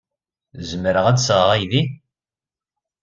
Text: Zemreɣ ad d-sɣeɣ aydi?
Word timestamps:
Zemreɣ 0.69 1.05
ad 1.07 1.15
d-sɣeɣ 1.17 1.49
aydi? 1.55 1.81